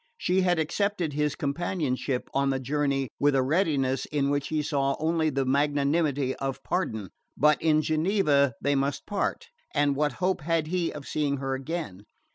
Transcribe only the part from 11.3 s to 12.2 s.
her again?